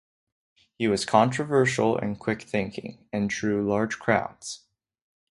[0.79, 4.65] He was controversial and quick-thinking, and drew large crowds.